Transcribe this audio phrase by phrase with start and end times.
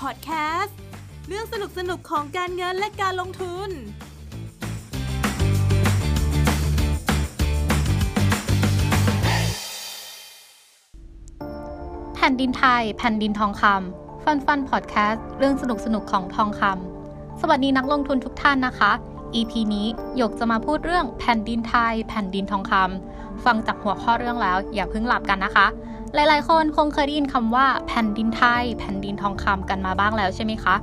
[0.00, 0.76] พอดแคสต์
[1.28, 3.70] เรื่องสนุกสนุกของการเงินและการลงทุน
[12.14, 18.92] แผ่นดินไทย แผ่นดินทองคำฟันฟันพอดแคสต์เรื่องสนุกสนุกของทองคำสวัสดีนักลงทุนทุกท่านนะคะ
[19.34, 19.86] EP นี้
[20.16, 25.66] หยกจะมาพูดเรื่องแผ่นดินไทย แผ่นดินทองคำฟังจากหัวข้อเรื่องแล้ว อย่าเพิ่งหลับกันนะคะ
[26.14, 30.74] หลายๆ คนคงเคยได้ยินคำว่าแผ่นดินไทย แผ่นดินทองคำกันมาบ้างแล้วใช่ไหมคะ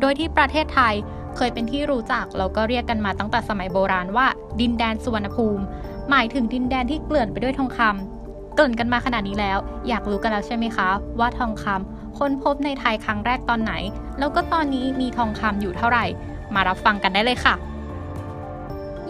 [0.00, 0.94] โดยที่ประเทศไทย
[1.36, 4.26] เคยเป็นที่รู้จักแล้วก็เรียกกันมาตั้งแต่สมัยโบราณว่า
[4.60, 5.62] ดินแดนสุวรรณภูมิ
[6.10, 9.58] หมายถึงดินแดนที่เกลื่อนไปด้วยทองคำเกริ่อนกันมาขนาดนี้แล้ว
[9.88, 10.88] อยากรู้กันแล้วใช่ไหมคะ
[11.20, 13.72] ว่าทองคำค้นพบในไทยครั้งแรกตอนไหน
[14.18, 16.04] แล้วก็ตอนนี้มีทองคำอยู่เท่าไหร่
[16.54, 17.54] มารับฟังกันได้เลยค่ะ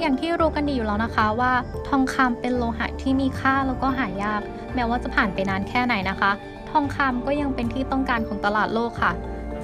[0.01, 1.53] อย่างที่รู้กันดีอยู่แล้วนะคะว่า
[1.89, 4.41] ทองคำเป็นโลหะที่มีค่าแล้วก็หายาก
[4.75, 6.31] แม้ว่าจะผ่านไปนานแค่ไหนนะคะ
[6.71, 9.13] ทองคำก็ยังเป็นที่ต้องการของตลาดโลกค่ะ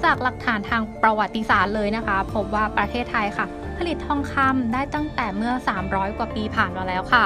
[0.03, 3.45] จากหลักฐานทางประวัติศาสตร์เลยนะคะ พบว่าประเทศไทยค่ะ
[3.77, 5.53] ผลิตทองคำได้ตั้งแต่เมื่อ
[5.85, 7.25] 300 กว่าปีผ่านมาแล้วค่ะ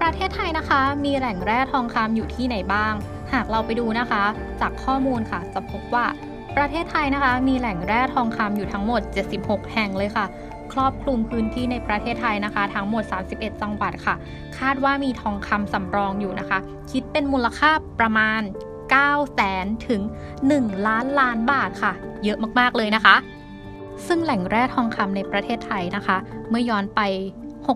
[0.00, 2.94] ประเทศไทยนะคะ มีแหล่งแร่ทองคำอยู่ที่ไหนบ้าง
[3.32, 4.24] หากเราไปดูนะคะ
[4.60, 6.06] จากข้อมูลค่ะจะพบว่า
[6.56, 9.00] ประเทศไทยนะคะมีแหล่งแร่ทองคำอยู่ทั้งหมด
[9.36, 10.26] 76 แห่งเลยค่ะ
[10.72, 14.14] ครอบคลุมพื้นที่ในประเทศไทยนะคะ ทั้งหมด 31 จังหวัดค่ะ
[14.58, 16.58] คาดว่ามีทองคำสำรองอยู่นะคะ
[16.90, 18.40] คิดเป็นมูลค่าประมาณ
[18.88, 20.00] 9 แสนถึง
[20.44, 21.92] 1 ล้านล้านบาทค่ะ
[22.24, 23.16] เยอะมากๆเลยนะคะ
[24.06, 26.16] ซึ่งแหล่งแร่ทองคำในประเทศไทยนะคะ
[26.50, 27.00] เมื่อย้อนไป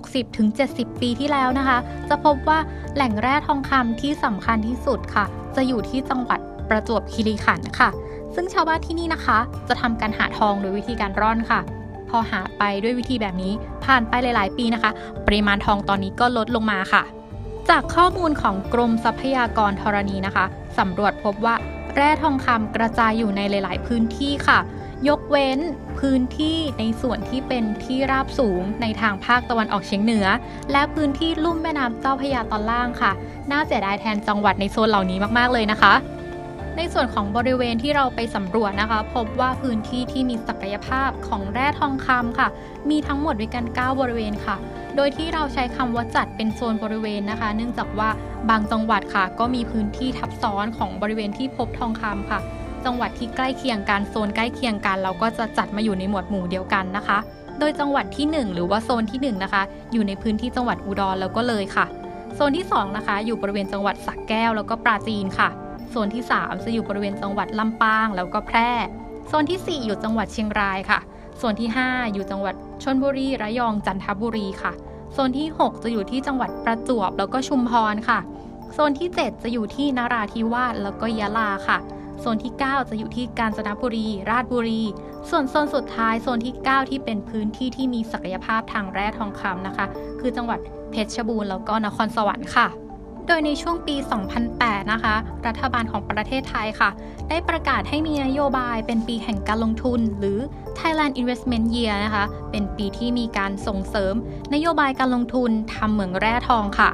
[0.09, 2.59] 60-70 ปีที่แล้วนะคะ จะพบว่า
[2.95, 5.25] แหล่งแร่ทองคำที่สำคัญที่สุดค่ะ
[5.57, 7.91] จะอยู่ที่จังหวัดประจวบคีรีขันธ์ค่ะ
[8.35, 11.61] ซึ่งชาวบ้านที่นี่นะคะ จะทำการหาทองโดยวิธีการร่อนค่ะ
[12.13, 13.53] พอหาไปด้วยวิธีแบบนี้
[13.85, 14.91] ผ่านไปหลาย ๆ ปีนะคะ
[15.27, 17.03] ปริมาณทองตอนนี้ก็ลดลงมาค่ะ
[17.71, 20.45] จากข้อมูลของกรมทรัพยากรธรณีนะคะ
[20.79, 21.55] สำรวจพบว่า
[21.95, 24.59] แร่ทองคำกระจายอยู่ในหลาย ๆ พื้นที่ค่ะ
[25.09, 25.59] ยกเว้น
[26.01, 30.27] พื้นที่ในส่วนที่เป็นที่ราบสูงในทางภาคตะวันออกเฉียงเหนือ
[30.73, 33.13] และพื้นที่ลุ่มแม่น้ำเจ้าพระยาตอนล่างค่ะ
[33.51, 35.95] น่าเสียดายแทนจังหวัดในโซนเหล่านี้มาก ๆ เลยนะคะ
[36.77, 42.49] ในส่วนของบริเวณที่เราไปสำรวจนะคะ พบว่าพื้นที่ที่มีศักยภาพของแร่ทองคำค่ะ
[42.91, 44.57] มีทั้งหมดด้วยกัน 9 บริเวณค่ะ
[44.97, 48.11] โดยที่เราใช้คำว่าจัดเป็นโซนบริเวณนะคะ เนื่องจากว่า
[48.51, 52.41] บางจังหวัดค่ะ ก็มีพื้นที่ทับซ้อนของบริเวณที่พบทองคำค่ะ
[52.85, 57.19] จังหวัดที่ใกล้เคียงกันโซนใกล้เคียงกัน เราก็จะจัดมาอยู่ในหมวดหมู่เดียวกันนะคะ
[57.59, 59.63] โดยจังหวัดที่ 1 หรือว่าโซนที่ 1 นะคะ
[59.93, 61.87] อยู่ในพื้นที่จังหวัดอุดรแล้วก็เลยค่ะ
[62.35, 65.49] โซนที่2นะคะอยู่บริเวณจังหวัดสระแก้วแล้วก็ปราจีนค่ะ
[65.93, 68.71] โซนที่ 3 จะอยู่บริเวณจังหวัดลำปางแล้วก็แพร่
[69.29, 70.99] โซนที่ 4 อยู่จังหวัดเชียงรายค่ะ
[71.39, 74.73] โซนที่ 5 อยู่จังหวัดชลบุรี ระยอง จันทบุรีค่ะ
[75.13, 78.19] โซนที่ 6 จะอยู่ที่จังหวัดประจวบแล้วก็ชุมพรค่ะ
[78.75, 81.79] โซนที่ 7 จะอยู่ที่นราธิวาสแล้วก็ยะลาค่ะ
[82.21, 84.83] โซนที่ 9 จะอยู่ที่กาญจนบุรี ราชบุรี
[85.31, 89.87] ส่วนโซนสุดท้ายโซนที่ 9 ที่เป็นพื้นที่ที่มีศักยภาพทางแร่ทองคำนะคะ
[90.21, 90.59] คือจังหวัด
[90.91, 92.67] เพชรบูรณ์แล้วก็นครสวรรค์ค่ะ
[93.27, 93.97] โดยในช่วงปี
[94.45, 95.15] 2008 นะคะ
[95.47, 96.91] รัฐบาลของประเทศไทยค่ะ
[97.29, 100.39] ได้ประกาศให้มีนโยบายเป็นปีแห่งการลงทุน หรือ
[100.79, 104.15] Thailand Investment Year นะคะ เป็นปีที่มีการส่งเสริม
[104.55, 106.91] นโยบายการลงทุนทำเหมืองแร่ทองค่ะ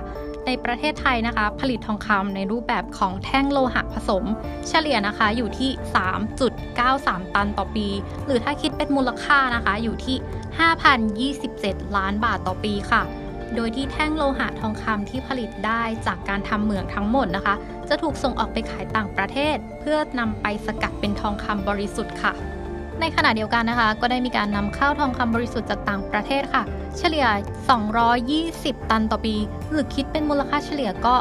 [0.47, 4.25] ในประเทศไทยนะคะ ผลิตทองคำในรูปแบบของแท่งโลหะผสม
[4.69, 5.71] เฉลี่ยนะคะอยู่ที่
[6.53, 7.87] 3.93 ตันต่อปี
[8.27, 13.03] หรือถ้าคิดเป็นมูลค่านะคะอยู่ที่ 5,027 ล้านบาทต่อปีค่ะ
[13.55, 17.55] โดยที่แท่งโลหะทองคำที่ผลิตได้จากการทำเหมืองทั้งหมดนะคะ
[17.89, 22.33] จะถูกส่งออกไปขายต่างประเทศ เพื่อนำไปสกัดเป็นทองคำบริสุทธิ์ค่ะ
[23.01, 26.63] ในขณะเดียวกันนะคะ ก็ได้มีการนำเข้าทองคำบริสุทธิ์จากต่างประเทศค่ะ
[26.99, 27.27] เฉลี่ย
[28.09, 29.37] 220 ตันต่อปี
[29.71, 31.15] หรือคิดเป็นมูลค่าเฉลี่ยก็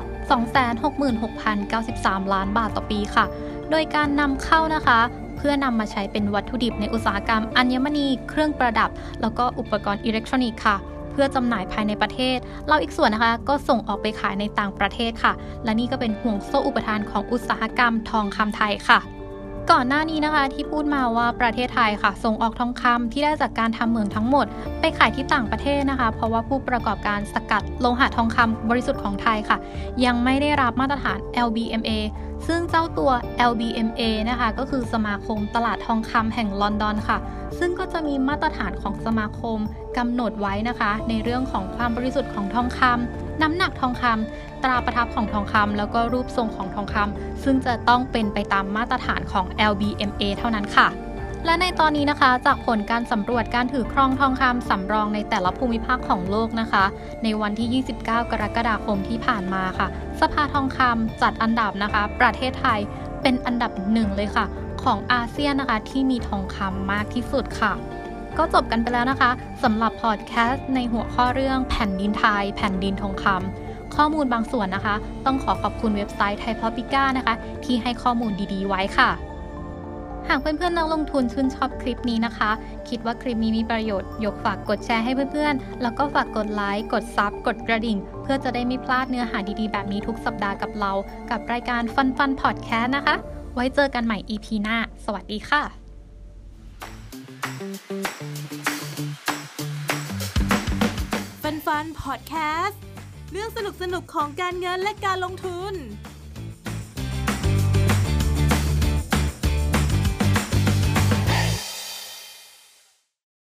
[1.53, 3.25] 266,093 ล้านบาทต่อปีค่ะ
[3.71, 4.99] โดยการนำเข้านะคะ
[5.37, 8.89] เพื่อนำมาใช้เป็นวัตถุดิบในอุตสาหกรรมอัญมณี เครื่องประดับ
[9.21, 10.75] แล้วก็อุปกรณ์อิเล็กทรอนิกส์ค่ะ
[11.17, 15.33] พื่อจำหน่ายภายในประเทศ เราอีกส่วนนะคะก็ส่งออกไปขายในต่างประเทศค่ะ
[15.63, 18.99] และนี่ก็เป็นห่วงโซ่อุปทานของอุตสาหกรรมทองคำไทยค่ะ
[19.73, 24.45] ก่อนหน้านี้นะคะที่พูดมาว่าประเทศไทยค่ะ ส่งออกทองคำที่ได้จากการทำเหมืองทั้งหมด
[24.79, 29.57] ไปขายที่ต่างประเทศนะคะ เพราะว่าผู้ประกอบการสกัดโลหะทองคำบริสุทธิ์ของไทยค่ะ
[30.05, 31.91] ยังไม่ได้รับมาตรฐาน LBMA
[32.47, 33.11] ซึ่งเจ้าตัว
[33.49, 37.17] LBMA นะคะ ก็คือสมาคมตลาดทองคำแห่งลอนดอนค่ะ
[37.59, 39.59] ซึ่งก็จะมีมาตรฐานของสมาคม
[39.97, 50.87] กำหนดไว้นะคะ ในเรื่องของความบริสุทธิ์ของทองคำ น้ำหนักทองคำตราประทับของทองคำแล้วก็รูปทรงของทองคำซึ่งจะต้องเป็นไปตามมาตรฐานของ LBMA เท่านั้นค่ะ
[51.45, 56.83] และในตอนนี้นะคะ จากผลการสำรวจการถือครองทองคำสำรองในแต่ละภูมิภาคของโลกนะคะ
[57.23, 59.87] ในวันที่ 29 กรกฎาคมที่ผ่านมาค่ะ
[60.21, 62.79] สภาทองคำจัดอันดับนะคะ ประเทศไทย
[63.21, 64.45] เป็นอันดับหนึ่งเลยค่ะ
[64.83, 67.73] ขของอาเซียนนะคะที่มีทองคำมากที่สุดค่ะ
[68.37, 69.31] ก็จบกันไปแล้วนะคะ
[69.63, 74.95] สำหรับพอดแคสต์ในหัวข้อเรื่องแผ่นดินไทย แผ่นดินทองคำข้อมูลบางส่วนนะคะ
[75.25, 77.35] ต้องขอขอบคุณเว็บไซต์ไทยพอปิก้านะคะ
[77.65, 79.09] ที่ให้ข้อมูลดีๆ ไว้ค่ะ
[80.27, 82.51] หากเพื่อนๆนักลงทุนชื่นชอบคลิปนี้นะคะ
[82.89, 90.91] คิดว่าคลิปนี้มีประโยชน์ ยกฝากกดแชร์ให้เพื่อนๆ แล้วก็ฝากกดไลค์ กดซับ กดกระดิ่ง เพื่อจะได้ไม่พลาดเนื้อหาดีๆ แบบนี้ทุกสัปดาห์กับเรา
[91.31, 93.15] กับรายการฟันฟันพอดแคสต์นะคะ
[93.55, 95.86] ไว้เจอกันใหม่ EP หน้า สวัสดีค่ะ
[101.67, 102.35] ฟันฟันพอดแค
[102.65, 102.81] สต์
[103.31, 105.73] เรื่องสนุกสนุกของการเงินและการลงทุน